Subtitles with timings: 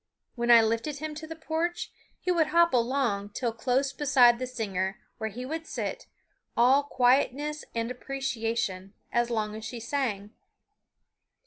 [0.33, 4.47] When I lifted him to the porch he would hop along till close beside the
[4.47, 6.07] singer, where he would sit,
[6.57, 10.31] all quietness and appreciation, as long as she sang.